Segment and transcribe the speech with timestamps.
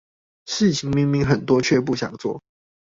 [0.47, 2.41] 事情明明很多卻不想做